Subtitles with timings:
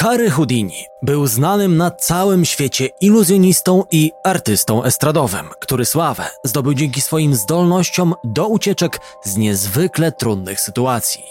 [0.00, 7.00] Harry Houdini był znanym na całym świecie iluzjonistą i artystą estradowym, który sławę zdobył dzięki
[7.00, 11.24] swoim zdolnościom do ucieczek z niezwykle trudnych sytuacji.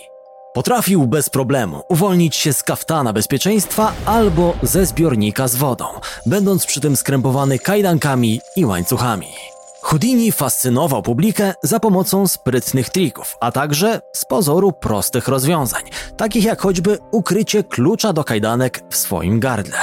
[0.54, 5.86] Potrafił bez problemu uwolnić się z kaftana bezpieczeństwa albo ze zbiornika z wodą,
[6.26, 9.59] będąc przy tym skrępowany kajdankami i łańcuchami.
[9.82, 15.84] Houdini fascynował publikę za pomocą sprytnych trików, a także z pozoru prostych rozwiązań,
[16.18, 19.78] takich jak choćby ukrycie klucza do kajdanek w swoim gardle.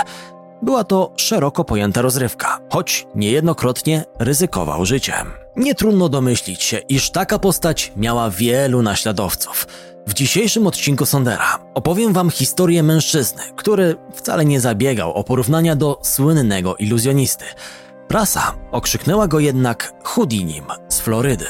[0.62, 5.32] Była to szeroko pojęta rozrywka, choć niejednokrotnie ryzykował życiem.
[5.56, 9.66] Nie trudno domyślić się, iż taka postać miała wielu naśladowców.
[10.06, 15.98] W dzisiejszym odcinku Sondera opowiem wam historię mężczyzny, który wcale nie zabiegał o porównania do
[16.02, 17.44] słynnego iluzjonisty–
[18.08, 21.46] Prasa okrzyknęła go jednak Houdinim z Florydy,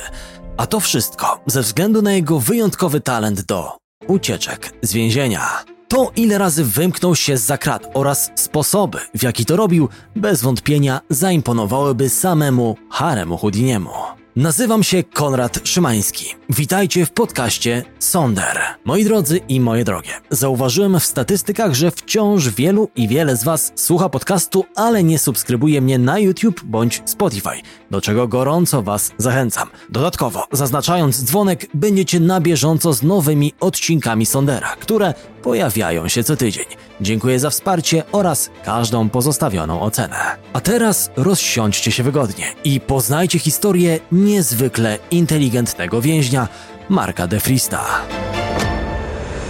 [0.56, 5.64] a to wszystko ze względu na jego wyjątkowy talent do ucieczek z więzienia.
[5.88, 11.00] To, ile razy wymknął się z zakrat oraz sposoby, w jaki to robił, bez wątpienia
[11.10, 13.90] zaimponowałyby samemu Haremu Houdiniemu.
[14.36, 16.34] Nazywam się Konrad Szymański.
[16.50, 18.58] Witajcie w podcaście Sonder.
[18.84, 23.72] Moi drodzy i moje drogie, zauważyłem w statystykach, że wciąż wielu i wiele z Was
[23.74, 29.68] słucha podcastu, ale nie subskrybuje mnie na YouTube bądź Spotify, do czego gorąco Was zachęcam.
[29.90, 36.64] Dodatkowo, zaznaczając dzwonek, będziecie na bieżąco z nowymi odcinkami Sondera, które pojawiają się co tydzień.
[37.00, 40.16] Dziękuję za wsparcie oraz każdą pozostawioną ocenę.
[40.52, 46.48] A teraz rozsiądźcie się wygodnie i poznajcie historię niezwykle inteligentnego więźnia
[46.88, 47.84] Marka de Frista.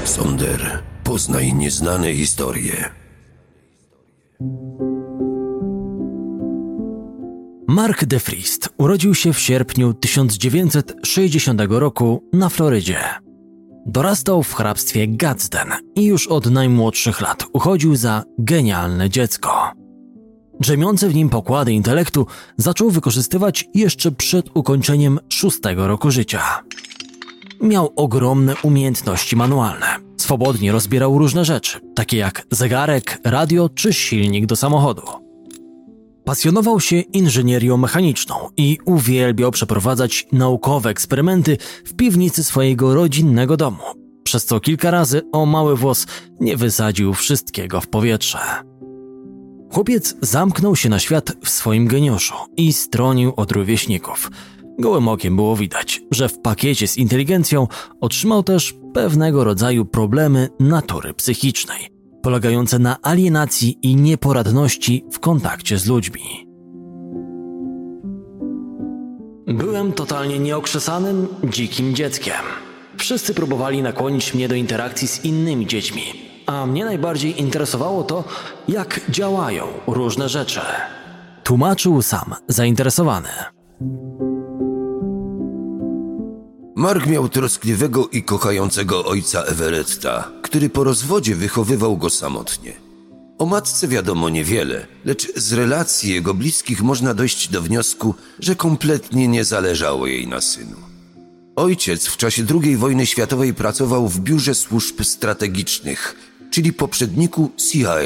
[0.04, 2.90] Sonder, poznaj nieznane historie.
[7.68, 12.98] Mark de Frist urodził się w sierpniu 1960 roku na Florydzie.
[13.86, 19.72] Dorastał w hrabstwie Gadsden i już od najmłodszych lat uchodził za genialne dziecko.
[20.60, 26.42] Drzemiące w nim pokłady intelektu zaczął wykorzystywać jeszcze przed ukończeniem szóstego roku życia.
[27.60, 29.86] Miał ogromne umiejętności manualne.
[30.16, 35.25] Swobodnie rozbierał różne rzeczy, takie jak zegarek, radio czy silnik do samochodu.
[36.26, 43.82] Pasjonował się inżynierią mechaniczną i uwielbiał przeprowadzać naukowe eksperymenty w piwnicy swojego rodzinnego domu,
[44.22, 46.06] przez co kilka razy o mały włos
[46.40, 48.38] nie wysadził wszystkiego w powietrze.
[49.72, 54.30] Chłopiec zamknął się na świat w swoim geniuszu i stronił od rówieśników.
[54.78, 57.68] Gołym okiem było widać, że w pakiecie z inteligencją
[58.00, 61.95] otrzymał też pewnego rodzaju problemy natury psychicznej,
[62.26, 66.46] polegające na alienacji i nieporadności w kontakcie z ludźmi.
[69.46, 72.42] Byłem totalnie nieokrzesanym, dzikim dzieckiem.
[72.96, 76.02] Wszyscy próbowali nakłonić mnie do interakcji z innymi dziećmi,
[76.46, 78.24] a mnie najbardziej interesowało to,
[78.68, 80.60] jak działają różne rzeczy.
[81.44, 83.28] Tłumaczył sam zainteresowany.
[86.76, 92.72] Mark miał troskliwego i kochającego ojca Everetta, który po rozwodzie wychowywał go samotnie.
[93.38, 99.28] O matce wiadomo niewiele, lecz z relacji jego bliskich można dojść do wniosku, że kompletnie
[99.28, 100.76] nie zależało jej na synu.
[101.56, 106.16] Ojciec w czasie II wojny światowej pracował w biurze służb strategicznych,
[106.50, 107.96] czyli poprzedniku CIA.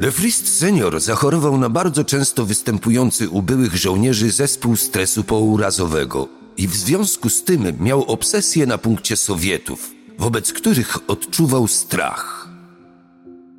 [0.00, 6.76] Lefrist senior zachorował na bardzo często występujący u byłych żołnierzy zespół stresu pourazowego i w
[6.76, 12.48] związku z tym miał obsesję na punkcie Sowietów, wobec których odczuwał strach.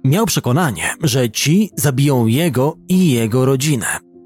[0.03, 3.85] Miał przekonanie, że ci zabiją jego i jego rodzinę,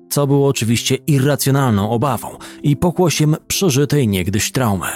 [0.10, 4.88] co było oczywiście irracjonalną obawą i pokłosiem przeżytej niegdyś traumy.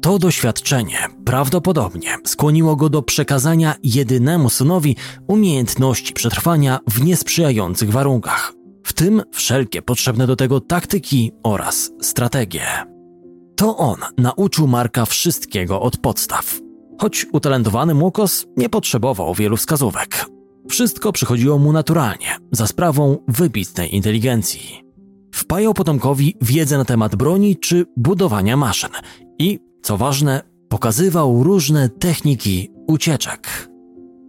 [0.00, 4.96] To doświadczenie prawdopodobnie skłoniło go do przekazania jedynemu synowi
[5.26, 8.52] umiejętności przetrwania w niesprzyjających warunkach,
[8.84, 12.89] w tym wszelkie potrzebne do tego taktyki oraz strategie.
[13.60, 16.60] To on nauczył Marka wszystkiego od podstaw.
[16.98, 20.26] Choć utalentowany Młokos nie potrzebował wielu wskazówek.
[20.68, 24.84] Wszystko przychodziło mu naturalnie, za sprawą wybitnej inteligencji.
[25.34, 28.90] Wpajał potomkowi wiedzę na temat broni czy budowania maszyn
[29.38, 33.68] i, co ważne, pokazywał różne techniki ucieczek.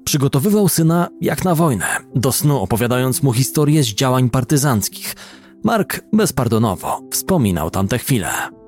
[0.06, 1.86] Przygotowywał syna jak na wojnę,
[2.16, 5.16] do snu opowiadając mu historię z działań partyzanckich.
[5.64, 8.61] Mark bezpardonowo wspominał tamte chwile.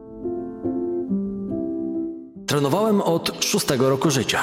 [2.48, 4.42] Trenowałem od szóstego roku życia.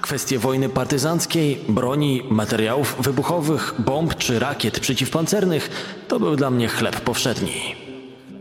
[0.00, 5.70] Kwestie wojny partyzanckiej, broni, materiałów wybuchowych, bomb czy rakiet przeciwpancernych
[6.08, 7.74] to był dla mnie chleb powszedni.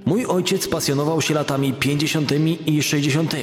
[0.05, 2.31] Mój ojciec pasjonował się latami 50.
[2.65, 3.35] i 60.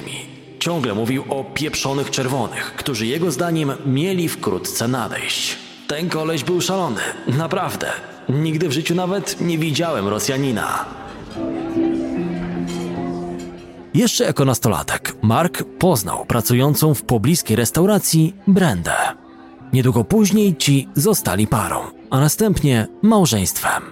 [0.59, 5.57] Ciągle mówił o pieprzonych czerwonych, którzy jego zdaniem mieli wkrótce nadejść.
[5.87, 7.87] Ten koleś był szalony, naprawdę.
[8.29, 10.85] Nigdy w życiu nawet nie widziałem Rosjanina.
[13.95, 18.93] Jeszcze jako nastolatek Mark poznał pracującą w pobliskiej restauracji Brendę.
[19.73, 21.81] Niedługo później ci zostali parą,
[22.11, 23.83] a następnie małżeństwem.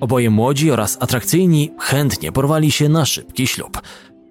[0.00, 3.80] Oboje młodzi oraz atrakcyjni chętnie porwali się na szybki ślub.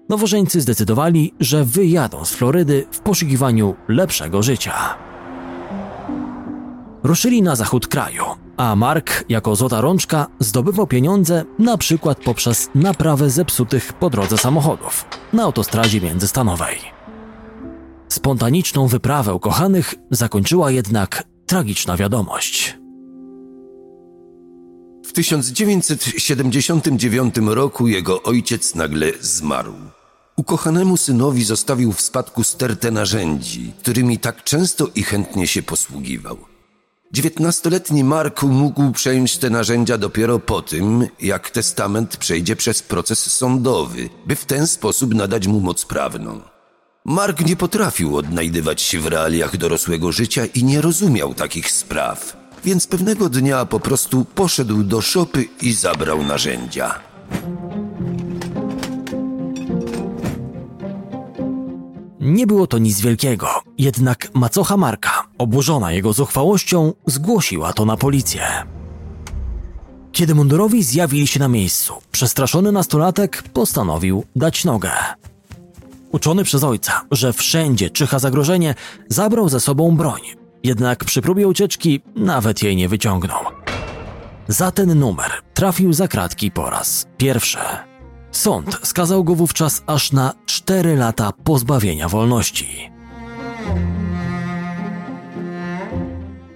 [0.08, 4.74] Nowożeńcy zdecydowali, że wyjadą z Florydy w poszukiwaniu lepszego życia.
[7.02, 8.24] Ruszyli na zachód kraju,
[8.56, 15.04] a Mark jako złota rączka zdobywał pieniądze na przykład poprzez naprawę zepsutych po drodze samochodów
[15.32, 16.76] na autostradzie międzystanowej.
[18.08, 22.78] Spontaniczną wyprawę kochanych zakończyła jednak tragiczna wiadomość.
[25.04, 29.74] W 1979 roku jego ojciec nagle zmarł.
[30.36, 36.51] Ukochanemu synowi zostawił w spadku stertę narzędzi, którymi tak często i chętnie się posługiwał.
[37.12, 44.08] Dziewiętnastoletni Mark mógł przejąć te narzędzia dopiero po tym, jak testament przejdzie przez proces sądowy,
[44.26, 46.40] by w ten sposób nadać mu moc prawną.
[47.04, 52.86] Mark nie potrafił odnajdywać się w realiach dorosłego życia i nie rozumiał takich spraw, więc
[52.86, 57.00] pewnego dnia po prostu poszedł do szopy i zabrał narzędzia.
[62.22, 63.48] Nie było to nic wielkiego,
[63.78, 68.42] jednak macocha Marka, oburzona jego zuchwałością, zgłosiła to na policję.
[70.12, 74.90] Kiedy mundurowi zjawili się na miejscu, przestraszony nastolatek postanowił dać nogę.
[76.12, 78.74] Uczony przez ojca, że wszędzie czyha zagrożenie,
[79.08, 80.20] zabrał ze sobą broń,
[80.62, 83.40] jednak przy próbie ucieczki nawet jej nie wyciągnął.
[84.48, 87.58] Za ten numer trafił za kratki po raz pierwszy.
[88.32, 92.90] Sąd skazał go wówczas aż na 4 lata pozbawienia wolności.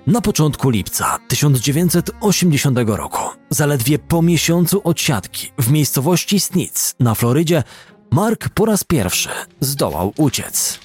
[0.07, 7.63] Na początku lipca 1980 roku, zaledwie po miesiącu odsiadki w miejscowości Snitz na Florydzie,
[8.11, 9.29] Mark po raz pierwszy
[9.61, 10.79] zdołał uciec.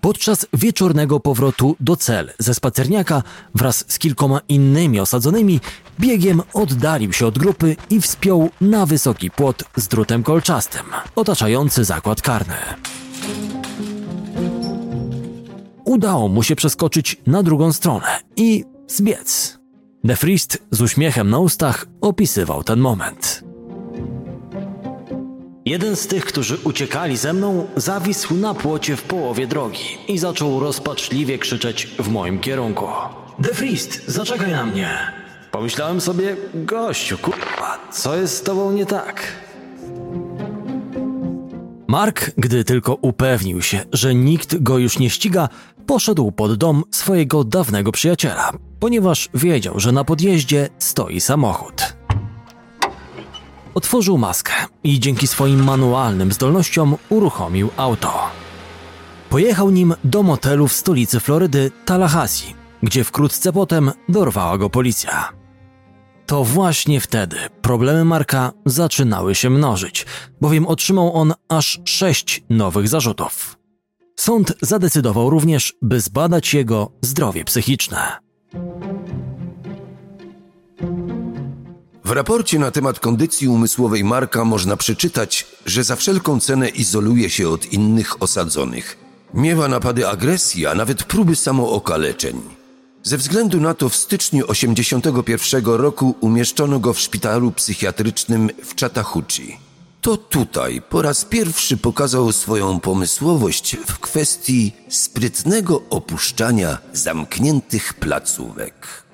[0.00, 3.22] Podczas wieczornego powrotu do cel ze spacerniaka
[3.54, 5.60] wraz z kilkoma innymi osadzonymi
[6.00, 10.82] biegiem oddalił się od grupy i wspiął na wysoki płot z drutem kolczastym,
[11.16, 12.54] otaczający zakład karny.
[15.84, 18.06] Udało mu się przeskoczyć na drugą stronę
[18.36, 19.58] i zbiec.
[20.04, 23.44] Defrist z uśmiechem na ustach opisywał ten moment.
[25.64, 30.60] Jeden z tych, którzy uciekali ze mną, zawisł na płocie w połowie drogi i zaczął
[30.60, 32.86] rozpaczliwie krzyczeć w moim kierunku.
[33.38, 35.27] Defrist, zaczekaj na mnie!
[35.50, 39.22] Pomyślałem sobie, gościu, kurwa, co jest z tobą nie tak?
[41.88, 45.48] Mark, gdy tylko upewnił się, że nikt go już nie ściga,
[45.86, 48.50] poszedł pod dom swojego dawnego przyjaciela,
[48.80, 51.96] ponieważ wiedział, że na podjeździe stoi samochód.
[53.74, 54.52] Otworzył maskę
[54.84, 58.12] i dzięki swoim manualnym zdolnościom uruchomił auto.
[59.30, 65.37] Pojechał nim do motelu w stolicy Florydy, Tallahassee, gdzie wkrótce potem dorwała go policja.
[66.28, 70.06] To właśnie wtedy problemy Marka zaczynały się mnożyć,
[70.40, 73.56] bowiem otrzymał on aż sześć nowych zarzutów.
[74.16, 78.18] Sąd zadecydował również, by zbadać jego zdrowie psychiczne.
[82.04, 87.48] W raporcie na temat kondycji umysłowej Marka można przeczytać, że za wszelką cenę izoluje się
[87.48, 88.98] od innych osadzonych.
[89.34, 92.57] Miewa napady agresji, a nawet próby samookaleczeń.
[93.08, 99.56] Ze względu na to w styczniu 1981 roku umieszczono go w szpitalu psychiatrycznym w Chattahoochee.
[100.00, 109.04] To tutaj po raz pierwszy pokazał swoją pomysłowość w kwestii sprytnego opuszczania zamkniętych placówek.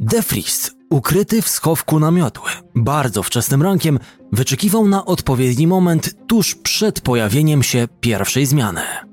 [0.00, 2.40] Defrist, ukryty w schowku namiotu,
[2.74, 3.98] bardzo wczesnym rankiem,
[4.32, 9.07] wyczekiwał na odpowiedni moment tuż przed pojawieniem się pierwszej zmiany.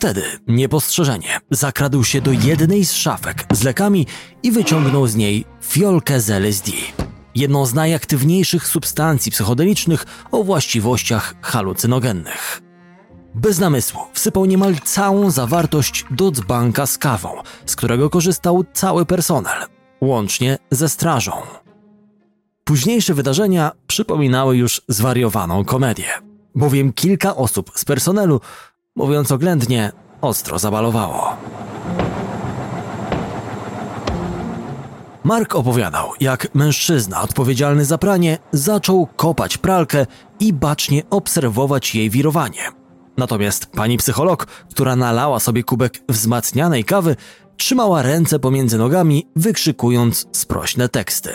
[0.00, 4.06] Wtedy, niepostrzeżenie, zakradł się do jednej z szafek z lekami
[4.42, 6.72] i wyciągnął z niej fiolkę z LSD,
[7.34, 12.62] jedną z najaktywniejszych substancji psychodelicznych o właściwościach halucynogennych.
[13.34, 19.66] Bez namysłu wsypał niemal całą zawartość do dzbanka z kawą, z którego korzystał cały personel,
[20.00, 21.32] łącznie ze strażą.
[22.64, 26.08] Późniejsze wydarzenia przypominały już zwariowaną komedię,
[26.54, 28.40] bowiem kilka osób z personelu,
[28.96, 31.36] mówiąc oględnie, ostro zabalowało.
[35.24, 40.06] Mark opowiadał, jak mężczyzna odpowiedzialny za pranie zaczął kopać pralkę
[40.40, 42.62] i bacznie obserwować jej wirowanie.
[43.16, 47.16] Natomiast pani psycholog, która nalała sobie kubek wzmacnianej kawy,
[47.56, 51.30] trzymała ręce pomiędzy nogami, wykrzykując sprośne teksty.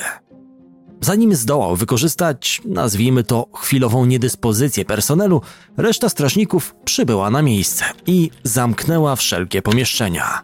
[1.01, 5.41] Zanim zdołał wykorzystać, nazwijmy to, chwilową niedyspozycję personelu,
[5.77, 10.41] reszta strażników przybyła na miejsce i zamknęła wszelkie pomieszczenia.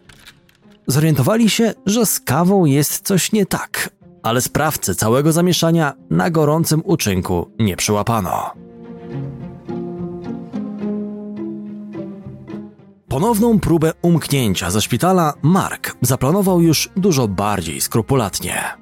[0.88, 3.89] Zorientowali się, że z kawą jest coś nie tak,
[4.24, 8.51] ale sprawcy całego zamieszania na gorącym uczynku nie przyłapano.
[13.08, 18.80] Ponowną próbę umknięcia ze szpitala Mark zaplanował już dużo bardziej skrupulatnie.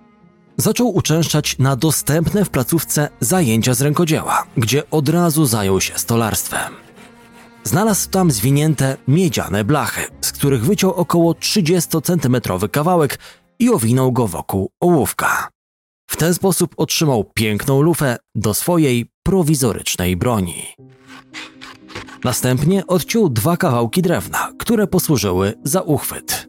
[0.60, 6.74] Zaczął uczęszczać na dostępne w placówce zajęcia z rękodzieła, gdzie od razu zajął się stolarstwem.
[7.64, 13.20] Znalazł tam zwinięte miedziane blachy, z których wyciął około 30-centymetrowy kawałek
[13.60, 15.50] i owinął go wokół ołówka.
[16.10, 20.64] W ten sposób otrzymał piękną lufę do swojej prowizorycznej broni.
[22.24, 26.48] Następnie odciął dwa kawałki drewna, które posłużyły za uchwyt.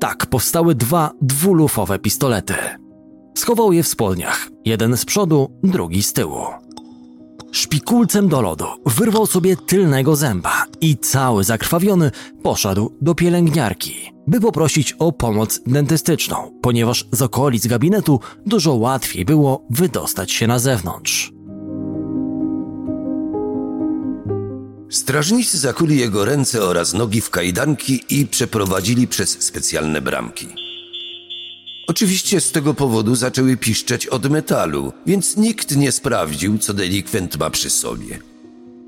[0.00, 2.83] Tak powstały dwa dwulufowe pistolety.
[3.34, 6.44] Schował je w spodniach, jeden z przodu, drugi z tyłu.
[7.52, 12.10] Szpikulcem do lodu wyrwał sobie tylnego zęba i cały zakrwawiony
[12.42, 19.66] poszedł do pielęgniarki, by poprosić o pomoc dentystyczną, ponieważ z okolic gabinetu dużo łatwiej było
[19.70, 21.32] wydostać się na zewnątrz.
[24.90, 30.63] Strażnicy zakuli jego ręce oraz nogi w kajdanki i przeprowadzili przez specjalne bramki.
[31.86, 37.50] Oczywiście z tego powodu zaczęły piszczeć od metalu, więc nikt nie sprawdził, co delikwent ma
[37.50, 38.18] przy sobie.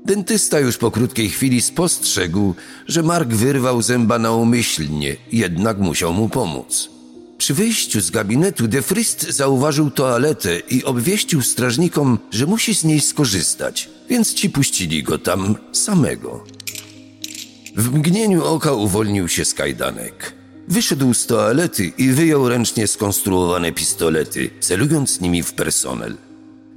[0.05, 2.55] Dentysta już po krótkiej chwili spostrzegł,
[2.87, 6.89] że Mark wyrwał zęba naumyślnie, jednak musiał mu pomóc.
[7.37, 13.89] Przy wyjściu z gabinetu Defrist zauważył toaletę i obwieścił strażnikom, że musi z niej skorzystać,
[14.09, 16.43] więc ci puścili go tam samego.
[17.75, 20.33] W mgnieniu oka uwolnił się z kajdanek.
[20.67, 26.17] Wyszedł z toalety i wyjął ręcznie skonstruowane pistolety, celując nimi w personel.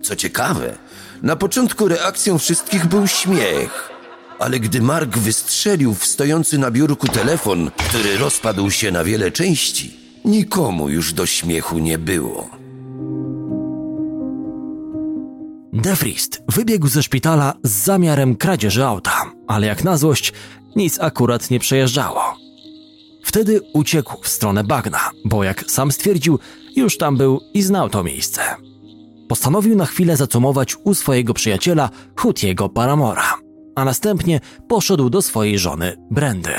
[0.02, 0.78] Co ciekawe,
[1.22, 3.90] na początku reakcją wszystkich był śmiech.
[4.38, 9.96] Ale gdy Mark wystrzelił w stojący na biurku telefon, który rozpadł się na wiele części,
[10.24, 12.50] nikomu już do śmiechu nie było.
[15.72, 20.32] Defrist wybiegł ze szpitala z zamiarem kradzieży auta, ale jak na złość
[20.76, 22.49] nic akurat nie przejeżdżało.
[23.30, 26.38] Wtedy uciekł w stronę bagna, bo jak sam stwierdził,
[26.76, 28.40] już tam był i znał to miejsce.
[29.28, 33.34] Postanowił na chwilę zacumować u swojego przyjaciela Hutiego Paramora,
[33.76, 36.52] a następnie poszedł do swojej żony Brendy.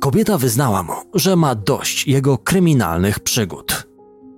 [0.00, 3.86] Kobieta wyznała mu, że ma dość jego kryminalnych przygód.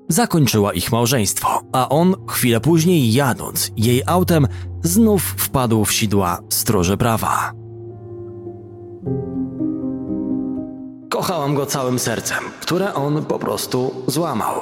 [0.08, 4.46] Zakończyła ich małżeństwo, a on chwilę później jadąc jej autem
[4.82, 7.52] znów wpadł w sidła stróży prawa.
[11.16, 14.54] Kochałam go całym sercem, które on po prostu złamał.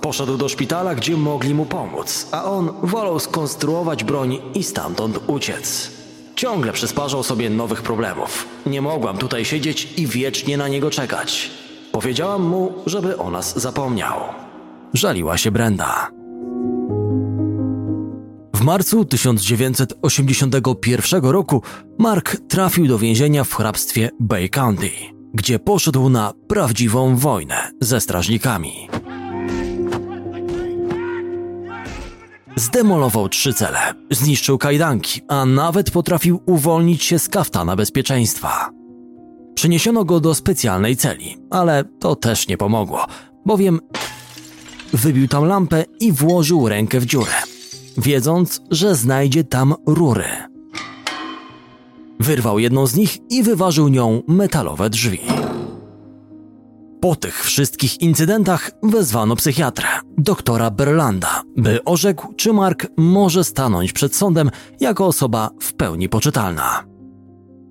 [0.00, 5.90] Poszedł do szpitala, gdzie mogli mu pomóc, a on wolał skonstruować broń i stamtąd uciec.
[6.36, 8.48] Ciągle przysparzał sobie nowych problemów.
[8.66, 11.50] Nie mogłam tutaj siedzieć i wiecznie na niego czekać.
[11.92, 14.20] Powiedziałam mu, żeby o nas zapomniał.
[14.94, 16.10] Żaliła się Brenda.
[18.54, 21.62] W marcu 1981 roku
[21.98, 28.88] Mark trafił do więzienia w hrabstwie Bay County gdzie poszedł na prawdziwą wojnę ze strażnikami.
[32.56, 33.78] Zdemolował trzy cele,
[34.10, 38.70] zniszczył kajdanki, a nawet potrafił uwolnić się z kaftana bezpieczeństwa.
[39.54, 43.06] Przeniesiono go do specjalnej celi, ale to też nie pomogło,
[43.46, 43.80] bowiem
[44.92, 47.34] wybił tam lampę i włożył rękę w dziurę,
[47.98, 50.55] wiedząc, że znajdzie tam rury.
[52.20, 55.20] Wyrwał jedną z nich i wyważył nią metalowe drzwi.
[57.00, 64.16] Po tych wszystkich incydentach wezwano psychiatrę, doktora Berlanda, by orzekł, czy Mark może stanąć przed
[64.16, 66.84] sądem jako osoba w pełni poczytalna.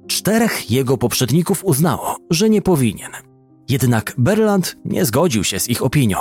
[0.08, 3.12] Czterech jego poprzedników uznało, że nie powinien.
[3.70, 6.18] Jednak Berland nie zgodził się z ich opinią.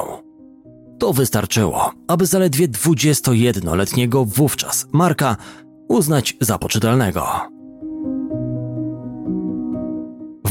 [0.99, 5.37] To wystarczyło, aby zaledwie 21-letniego wówczas Marka
[5.89, 7.55] uznać za poczytalnego.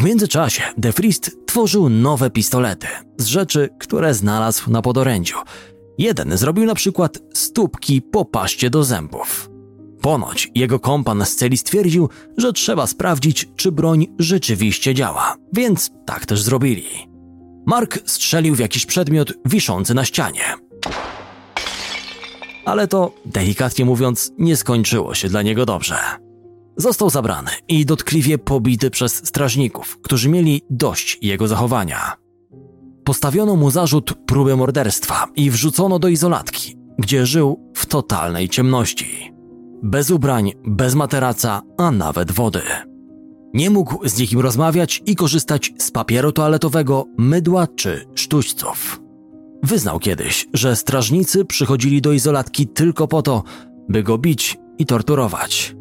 [0.04, 5.36] W międzyczasie Defrist tworzył nowe pistolety z rzeczy, które znalazł na podorędziu.
[5.98, 9.50] Jeden zrobił na przykład stópki po paście do zębów.
[10.02, 16.26] Ponoć jego kompan z celi stwierdził, że trzeba sprawdzić, czy broń rzeczywiście działa, więc tak
[16.26, 16.86] też zrobili.
[17.66, 20.44] Mark strzelił w jakiś przedmiot wiszący na ścianie.
[22.66, 26.23] Ale to, delikatnie mówiąc, nie skończyło się dla niego dobrze.
[26.78, 32.14] Został zabrany i dotkliwie pobity przez strażników, którzy mieli dość jego zachowania.
[33.04, 39.34] Postawiono mu zarzut próby morderstwa i wrzucono do izolatki, gdzie żył w totalnej ciemności.
[39.84, 42.62] Bez ubrań, bez materaca, a nawet wody.
[43.54, 49.02] Nie mógł z nikim rozmawiać i korzystać z papieru toaletowego, mydła czy sztućców.
[49.64, 53.44] Wyznał kiedyś, że strażnicy przychodzili do izolatki tylko po to,
[53.90, 55.76] by go bić i torturować.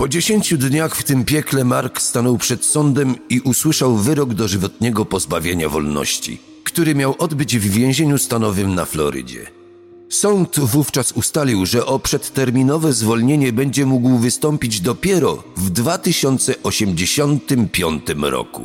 [0.00, 5.68] Po dziesięciu dniach w tym piekle Mark stanął przed sądem i usłyszał wyrok dożywotniego pozbawienia
[5.68, 9.46] wolności, który miał odbyć w więzieniu stanowym na Florydzie.
[10.08, 18.62] Sąd wówczas ustalił, że o przedterminowe zwolnienie będzie mógł wystąpić dopiero w 2085 roku.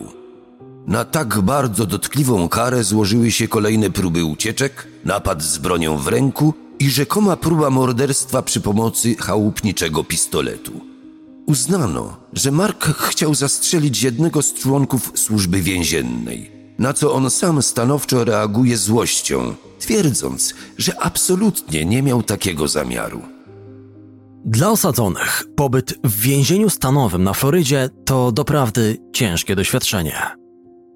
[0.88, 6.54] Na tak bardzo dotkliwą karę złożyły się kolejne próby ucieczek, napad z bronią w ręku
[6.80, 10.95] i rzekoma próba morderstwa przy pomocy chałupniczego pistoletu.
[11.46, 18.24] Uznano, że Mark chciał zastrzelić jednego z członków służby więziennej, na co on sam stanowczo
[18.24, 23.22] reaguje złością, twierdząc, że absolutnie nie miał takiego zamiaru.
[24.46, 30.22] Dla osadzonych pobyt w więzieniu stanowym na Florydzie to doprawdy ciężkie doświadczenie.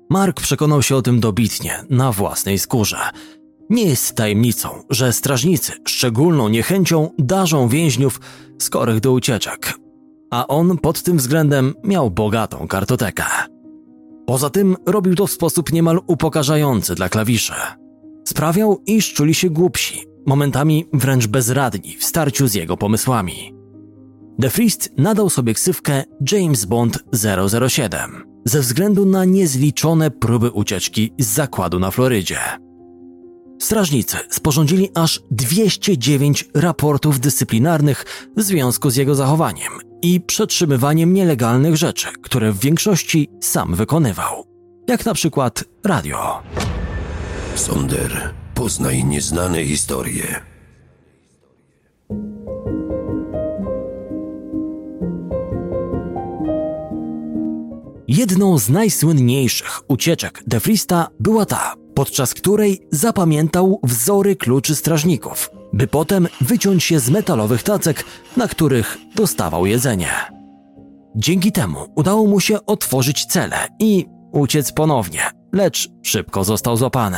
[0.10, 2.98] Mark przekonał się o tym dobitnie, na własnej skórze.
[3.70, 8.22] Nie jest tajemnicą, że strażnicy szczególną niechęcią darzą więźniów
[8.60, 9.74] skorych do ucieczek,
[10.30, 13.26] a on pod tym względem miał bogatą kartotekę.
[14.26, 17.54] Poza tym robił to w sposób niemal upokarzający dla klawiszy.
[18.28, 23.54] Sprawiał, iż czuli się głupsi, momentami wręcz bezradni w starciu z jego pomysłami.
[24.42, 27.04] The Frist nadał sobie ksywkę James Bond
[27.70, 32.40] 007 ze względu na niezliczone próby ucieczki z zakładu na Florydzie.
[33.62, 38.06] Strażnicy sporządzili aż 209 raportów dyscyplinarnych
[38.38, 44.46] w związku z jego zachowaniem i przetrzymywaniem nielegalnych rzeczy, które w większości sam wykonywał,
[44.88, 46.42] jak na przykład radio.
[47.56, 50.50] Sonder, poznaj nieznane historie.
[58.08, 66.28] Jedną z najsłynniejszych ucieczek Defrista była ta, podczas której zapamiętał wzory kluczy strażników, by potem
[66.42, 68.06] wyciąć je z metalowych tacek,
[68.38, 70.10] na których dostawał jedzenie.
[71.16, 75.22] Dzięki temu udało mu się otworzyć cele i uciec ponownie,
[75.54, 77.18] lecz szybko został złapany.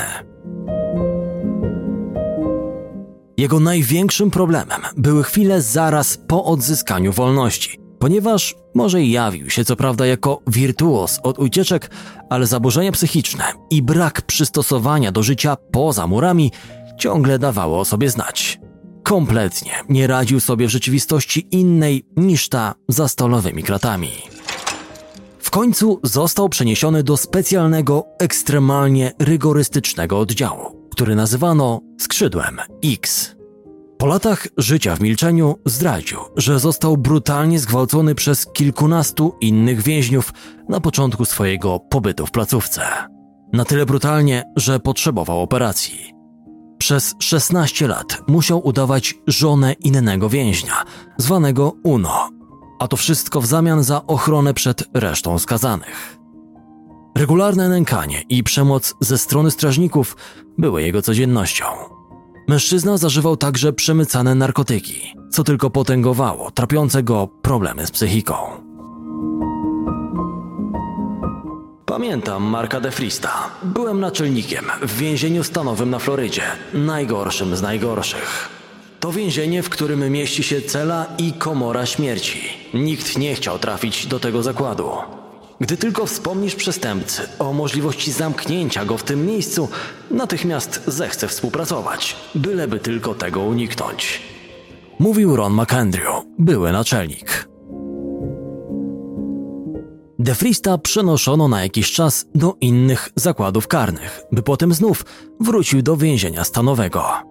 [3.37, 10.05] Jego największym problemem były chwile zaraz po odzyskaniu wolności, ponieważ może jawił się co prawda
[10.05, 11.89] jako wirtuos od ucieczek,
[12.29, 16.51] ale zaburzenia psychiczne i brak przystosowania do życia poza murami
[16.99, 18.59] ciągle dawało o sobie znać.
[19.03, 24.11] Kompletnie nie radził sobie w rzeczywistości innej niż ta za stolowymi kratami.
[25.39, 33.35] W końcu został przeniesiony do specjalnego, ekstremalnie rygorystycznego oddziału, który nazywano skrzydłem X.
[34.01, 40.33] Po latach życia w milczeniu zdradził, że został brutalnie zgwałcony przez kilkunastu innych więźniów
[40.69, 42.81] na początku swojego pobytu w placówce.
[43.53, 46.13] Na tyle brutalnie, że potrzebował operacji.
[46.77, 50.83] Przez 16 lat musiał udawać żonę innego więźnia,
[51.17, 52.29] zwanego Uno,
[52.79, 56.17] a to wszystko w zamian za ochronę przed resztą skazanych.
[57.17, 60.17] Regularne nękanie i przemoc ze strony strażników
[60.57, 61.65] były jego codziennością.
[62.47, 68.35] Mężczyzna zażywał także przemycane narkotyki, co tylko potęgowało trapiące go problemy z psychiką.
[71.85, 73.49] Pamiętam Marka de Frista.
[73.63, 78.49] Byłem naczelnikiem w więzieniu stanowym na Florydzie, najgorszym z najgorszych.
[78.99, 82.39] To więzienie, w którym mieści się cela i komora śmierci.
[82.73, 84.89] Nikt nie chciał trafić do tego zakładu.
[85.61, 89.69] Gdy tylko wspomnisz przestępcy o możliwości zamknięcia go w tym miejscu,
[90.11, 94.21] natychmiast zechce współpracować, byleby tylko tego uniknąć.
[94.99, 96.05] Mówił Ron McAndrew,
[96.39, 97.49] były naczelnik.
[100.19, 105.05] Defrista przenoszono na jakiś czas do innych zakładów karnych, by potem znów
[105.39, 107.30] wrócił do więzienia stanowego.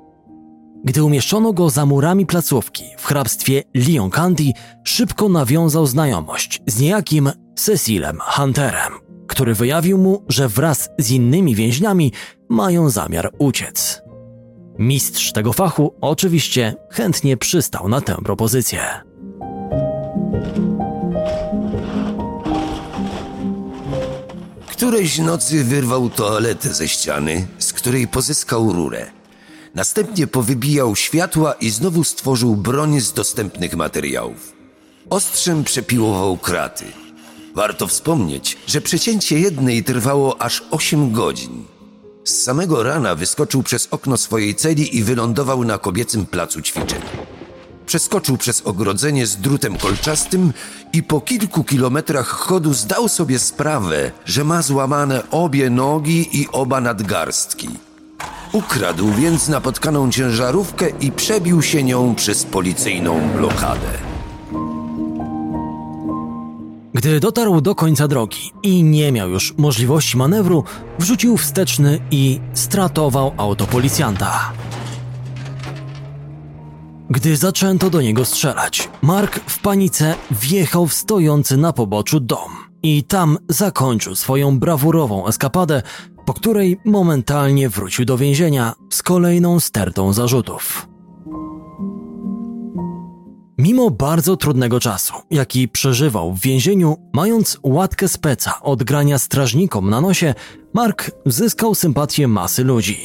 [0.84, 4.44] Gdy umieszczono go za murami placówki w hrabstwie Lyon County,
[4.84, 8.92] szybko nawiązał znajomość z niejakim Cecilem Hunterem,
[9.26, 12.12] który wyjawił mu, że wraz z innymi więźniami
[12.48, 14.02] mają zamiar uciec.
[14.78, 18.80] Mistrz tego fachu oczywiście chętnie przystał na tę propozycję.
[24.66, 29.19] Którejś nocy wyrwał toaletę ze ściany, z której pozyskał rurę.
[29.74, 34.52] Następnie powybijał światła i znowu stworzył broń z dostępnych materiałów.
[35.10, 36.84] Ostrzem przepiłował kraty.
[37.54, 41.64] Warto wspomnieć, że przecięcie jednej trwało aż 8 godzin.
[42.24, 47.02] Z samego rana wyskoczył przez okno swojej celi i wylądował na kobiecym placu ćwiczeń.
[47.86, 50.52] Przeskoczył przez ogrodzenie z drutem kolczastym
[50.92, 56.80] i po kilku kilometrach chodu zdał sobie sprawę, że ma złamane obie nogi i oba
[56.80, 57.68] nadgarstki.
[58.52, 64.10] Ukradł więc napotkaną ciężarówkę i przebił się nią przez policyjną blokadę.
[66.94, 70.64] Gdy dotarł do końca drogi i nie miał już możliwości manewru,
[70.98, 74.52] wrzucił wsteczny i stratował auto policjanta.
[77.10, 82.50] Gdy zaczęto do niego strzelać, Mark w panice wjechał w stojący na poboczu dom
[82.82, 85.82] i tam zakończył swoją brawurową eskapadę,
[86.30, 90.88] po której momentalnie wrócił do więzienia z kolejną stertą zarzutów.
[93.58, 100.00] Mimo bardzo trudnego czasu, jaki przeżywał w więzieniu, mając łatkę speca od grania strażnikom na
[100.00, 100.34] nosie,
[100.74, 102.98] Mark zyskał sympatię masy ludzi.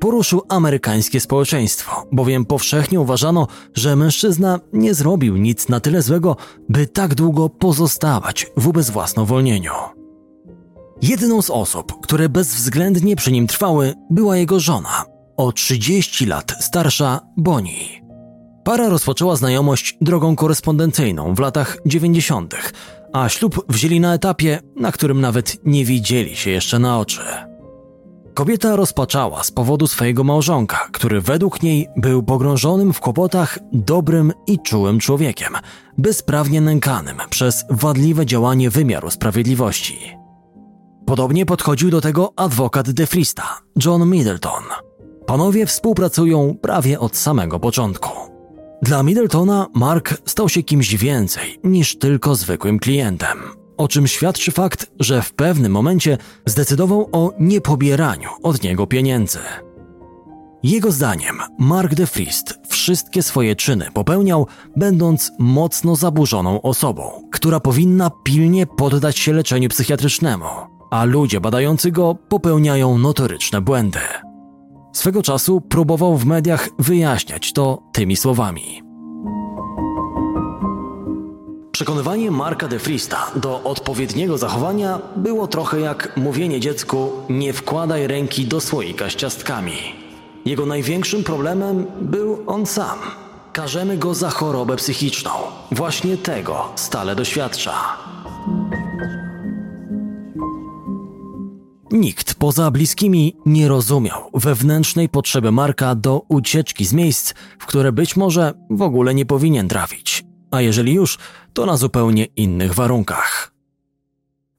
[0.00, 6.36] Poruszył amerykańskie społeczeństwo, bowiem powszechnie uważano, że mężczyzna nie zrobił nic na tyle złego,
[6.68, 10.01] by tak długo pozostawać w ubezwłasnowolnieniu.
[11.02, 15.04] Jedną z osób, które bezwzględnie przy nim trwały, była jego żona,
[15.36, 18.02] o 30 lat starsza Bonnie.
[18.64, 22.54] Para rozpoczęła znajomość drogą korespondencyjną w latach 90.,
[23.12, 27.20] a ślub wzięli na etapie, na którym nawet nie widzieli się jeszcze na oczy.
[28.34, 34.58] Kobieta rozpaczała z powodu swojego małżonka, który według niej był pogrążonym w kłopotach dobrym i
[34.58, 35.52] czułym człowiekiem,
[35.98, 40.21] bezprawnie nękanym przez wadliwe działanie wymiaru sprawiedliwości.
[41.12, 44.62] Podobnie podchodził do tego adwokat Defrista, John Middleton.
[45.26, 48.10] Panowie współpracują prawie od samego początku.
[48.82, 53.38] Dla Middletona Mark stał się kimś więcej niż tylko zwykłym klientem,
[53.76, 59.38] o czym świadczy fakt, że w pewnym momencie zdecydował o niepobieraniu od niego pieniędzy.
[60.62, 64.46] Jego zdaniem Mark de Frist wszystkie swoje czyny popełniał,
[64.76, 70.46] będąc mocno zaburzoną osobą, która powinna pilnie poddać się leczeniu psychiatrycznemu,
[70.92, 74.00] a ludzie badający go popełniają notoryczne błędy.
[74.92, 78.82] Swego czasu próbował w mediach wyjaśniać to tymi słowami.
[81.72, 88.46] Przekonywanie Marka de Frista do odpowiedniego zachowania było trochę jak mówienie dziecku: nie wkładaj ręki
[88.46, 89.76] do słoika z ciastkami.
[90.44, 92.98] Jego największym problemem był on sam.
[93.52, 95.30] Karzemy go za chorobę psychiczną.
[95.70, 97.72] Właśnie tego stale doświadcza.
[101.92, 108.16] Nikt poza bliskimi nie rozumiał wewnętrznej potrzeby Marka do ucieczki z miejsc, w które być
[108.16, 111.18] może w ogóle nie powinien trafić, a jeżeli już,
[111.52, 113.52] to na zupełnie innych warunkach.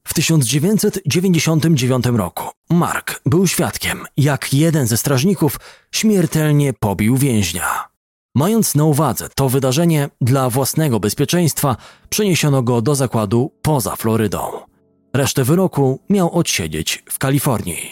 [0.07, 5.59] W 1999 roku Mark był świadkiem, jak jeden ze strażników
[5.91, 7.87] śmiertelnie pobił więźnia.
[8.35, 11.75] Mając na uwadze to wydarzenie, dla własnego bezpieczeństwa
[12.09, 14.72] przeniesiono go do zakładu poza Florydą.
[15.15, 17.91] Resztę wyroku miał odsiedzieć w Kalifornii.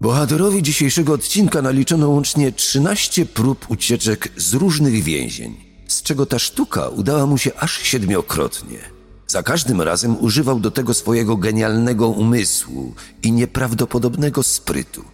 [0.00, 6.88] Bohaterowi dzisiejszego odcinka naliczono łącznie 13 prób ucieczek z różnych więzień, z czego ta sztuka
[6.88, 8.78] udała mu się aż siedmiokrotnie.
[9.26, 15.04] Za każdym razem używał do tego swojego genialnego umysłu i nieprawdopodobnego sprytu.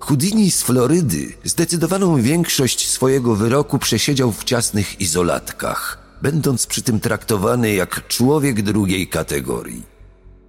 [0.00, 7.72] Houdini z Florydy zdecydowaną większość swojego wyroku przesiedział w ciasnych izolatkach, będąc przy tym traktowany
[7.72, 9.90] jak człowiek drugiej kategorii.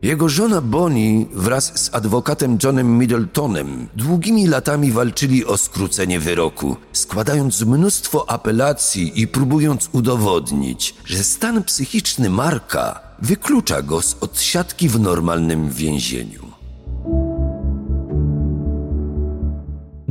[0.02, 7.62] Jego żona Bonnie wraz z adwokatem Johnem Middletonem długimi latami walczyli o skrócenie wyroku, składając
[7.62, 15.70] mnóstwo apelacji i próbując udowodnić, że stan psychiczny Marka wyklucza go z odsiadki w normalnym
[15.70, 16.51] więzieniu.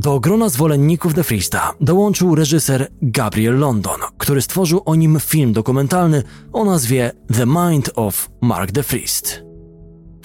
[0.03, 6.23] Do grona zwolenników The Freesta dołączył reżyser Gabriel London, który stworzył o nim film dokumentalny
[6.53, 9.43] o nazwie The Mind of Mark the Freest.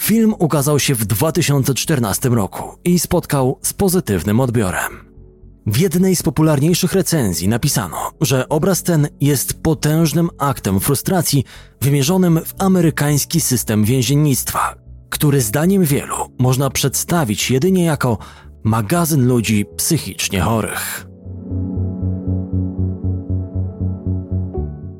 [0.00, 4.92] Film ukazał się w 2014 roku i spotkał z pozytywnym odbiorem.
[5.66, 11.44] W jednej z popularniejszych recenzji napisano, że obraz ten jest potężnym aktem frustracji
[11.80, 14.74] wymierzonym w amerykański system więziennictwa,
[15.10, 18.18] który zdaniem wielu można przedstawić jedynie jako
[18.66, 21.06] magazyn ludzi psychicznie chorych.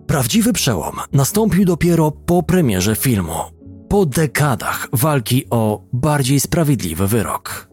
[0.07, 3.35] Prawdziwy przełom nastąpił dopiero po premierze filmu,
[3.89, 7.69] po dekadach walki o bardziej sprawiedliwy wyrok.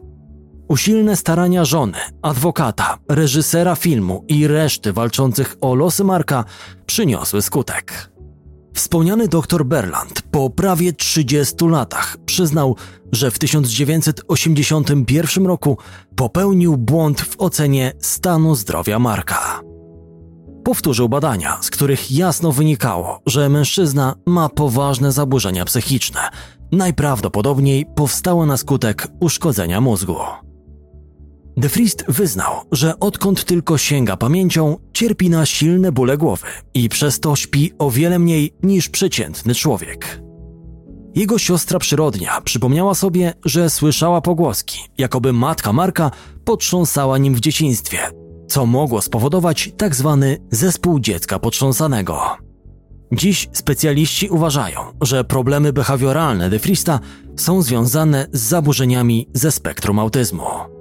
[0.68, 6.44] Usilne starania żony, adwokata, reżysera filmu i reszty walczących o losy Marka
[6.86, 8.13] przyniosły skutek.
[8.74, 12.76] Wspomniany dr Berland po prawie 30 latach przyznał,
[13.12, 15.78] że w 1981 roku
[16.16, 19.60] popełnił błąd w ocenie stanu zdrowia Marka.
[20.64, 26.20] Powtórzył badania, z których jasno wynikało, że mężczyzna ma poważne zaburzenia psychiczne,
[26.72, 30.16] najprawdopodobniej powstałe na skutek uszkodzenia mózgu.
[31.56, 37.20] De Frist wyznał, że odkąd tylko sięga pamięcią, cierpi na silne bóle głowy i przez
[37.20, 40.20] to śpi o wiele mniej niż przeciętny człowiek.
[41.14, 46.10] Jego siostra przyrodnia przypomniała sobie, że słyszała pogłoski, jakoby matka Marka
[46.44, 47.98] potrząsała nim w dzieciństwie,
[48.48, 52.20] co mogło spowodować tak zwany zespół dziecka potrząsanego.
[53.12, 57.00] Dziś specjaliści uważają, że problemy behawioralne De Frista
[57.36, 60.73] są związane z zaburzeniami ze spektrum autyzmu.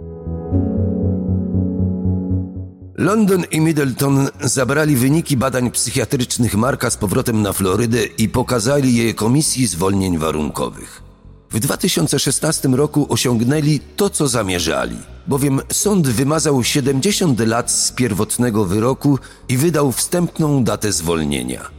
[2.97, 9.13] London i Middleton zabrali wyniki badań psychiatrycznych Marka z powrotem na Florydę i pokazali je
[9.13, 11.01] Komisji Zwolnień Warunkowych.
[11.51, 19.19] W 2016 roku osiągnęli to, co zamierzali, bowiem sąd wymazał 70 lat z pierwotnego wyroku
[19.49, 21.69] i wydał wstępną datę zwolnienia.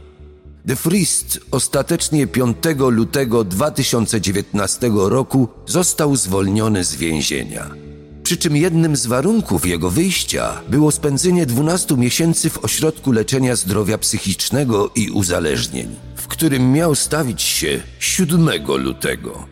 [0.65, 2.57] De Frist ostatecznie 5
[2.89, 7.84] lutego 2019 roku został zwolniony z więzienia.
[8.25, 13.97] Przy czym jednym z warunków jego wyjścia było spędzenie 12 miesięcy w ośrodku leczenia zdrowia
[13.97, 19.45] psychicznego i uzależnień, w którym miał stawić się 7 lutego.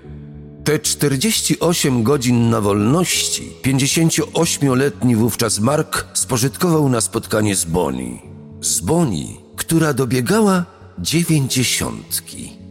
[0.64, 8.20] Te 48 godzin na wolności 58-letni wówczas Mark spożytkował na spotkanie z Bonnie.
[8.62, 10.66] Z Bonnie, która dobiegała
[11.00, 12.63] dziewięćdziesiątki.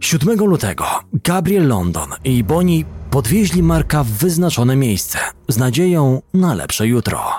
[0.00, 6.86] 7 lutego Gabriel London i Bonnie podwieźli Marka w wyznaczone miejsce z nadzieją na lepsze
[6.86, 7.32] jutro.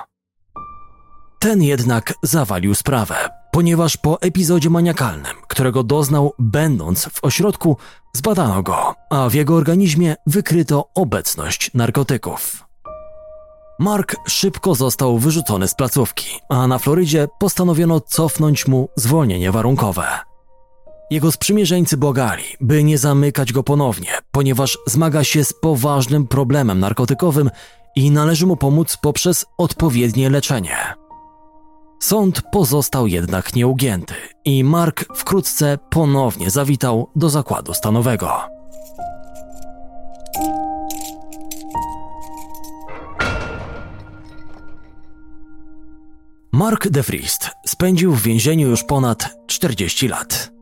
[1.40, 3.16] Ten jednak zawalił sprawę,
[3.52, 7.78] ponieważ po epizodzie maniakalnym, którego doznał będąc w ośrodku,
[8.14, 12.66] zbadano go, a w jego organizmie wykryto obecność narkotyków.
[13.80, 20.29] Mark szybko został wyrzucony z placówki, a na Florydzie postanowiono cofnąć mu zwolnienie warunkowe.
[21.10, 27.50] Jego sprzymierzeńcy błagali, by nie zamykać go ponownie, ponieważ zmaga się z poważnym problemem narkotykowym
[27.96, 30.78] i należy mu pomóc poprzez odpowiednie leczenie.
[32.00, 34.14] Sąd pozostał jednak nieugięty
[34.46, 38.32] i Mark wkrótce ponownie zawitał do zakładu stanowego.
[46.52, 50.59] Mark de Vriest spędził w więzieniu już ponad 40 lat.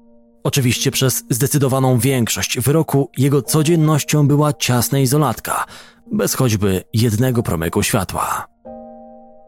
[0.48, 5.66] Oczywiście przez zdecydowaną większość wyroku jego codziennością była ciasna izolatka,
[6.12, 8.48] bez choćby jednego promyku światła.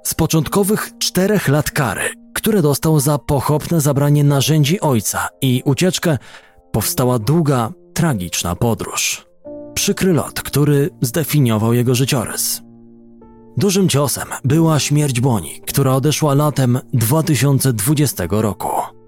[0.04, 6.18] Z początkowych czterech lat kary, które dostał za pochopne zabranie narzędzi ojca i ucieczkę,
[6.72, 9.26] powstała długa, tragiczna podróż.
[9.74, 12.62] Przykry lot, który zdefiniował jego życiorys.
[13.58, 18.99] Dużym ciosem była śmierć Boni, która odeszła latem 2020 roku.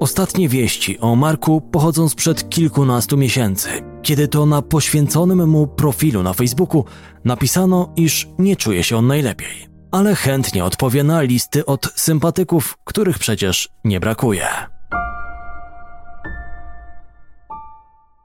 [0.00, 3.68] Ostatnie wieści o Marku pochodzą sprzed kilkunastu miesięcy,
[4.02, 6.84] kiedy to na poświęconym mu profilu na Facebooku
[7.24, 13.18] napisano, iż nie czuje się on najlepiej, ale chętnie odpowie na listy od sympatyków, których
[13.18, 14.46] przecież nie brakuje.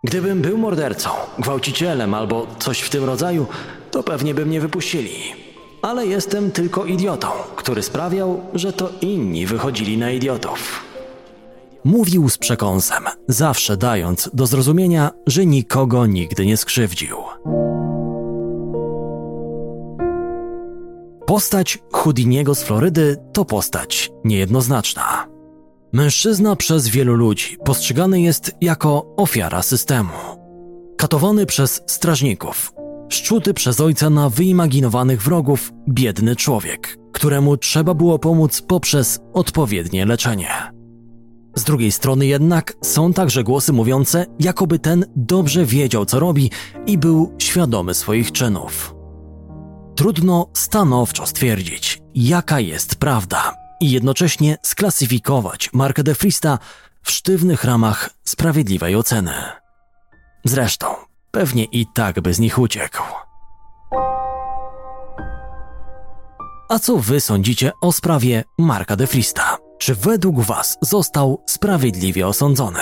[0.03, 1.09] Gdybym był mordercą,
[1.39, 3.45] gwałcicielem albo coś w tym rodzaju,
[3.91, 5.15] to pewnie by mnie wypuścili.
[5.81, 10.94] Ale jestem tylko idiotą, który sprawiał, że to inni wychodzili na idiotów.
[11.85, 17.17] Mówił z przekąsem, zawsze dając do zrozumienia, że nikogo nigdy nie skrzywdził.
[21.25, 25.27] Postać Houdiniego z Florydy to postać niejednoznaczna.
[25.93, 30.13] Mężczyzna przez wielu ludzi postrzegany jest jako ofiara systemu.
[30.97, 32.73] Katowany przez strażników,
[33.09, 40.74] szczuty przez ojca na wyimaginowanych wrogów, biedny człowiek, któremu trzeba było pomóc poprzez odpowiednie leczenie.
[41.55, 46.51] Z drugiej strony jednak są także głosy mówiące, jakoby ten dobrze wiedział, co robi
[46.85, 48.95] i był świadomy swoich czynów.
[49.95, 56.59] Trudno stanowczo stwierdzić, jaka jest prawda i jednocześnie sklasyfikować Markę de Frista
[57.01, 59.33] w sztywnych ramach sprawiedliwej oceny.
[60.45, 60.87] Zresztą,
[61.31, 63.03] pewnie i tak by z nich uciekł.
[66.69, 69.64] A co wy sądzicie o sprawie Marka de Frista?
[69.77, 72.79] Czy według Was został sprawiedliwie osądzony?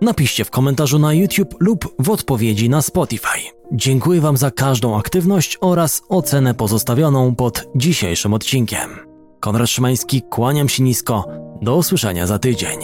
[0.00, 3.38] Napiszcie w komentarzu na YouTube lub w odpowiedzi na Spotify.
[3.72, 8.90] Dziękuję Wam za każdą aktywność oraz ocenę pozostawioną pod dzisiejszym odcinkiem.
[9.40, 11.28] Konrad Szymański, kłaniam się nisko.
[11.62, 12.78] Do usłyszenia za tydzień.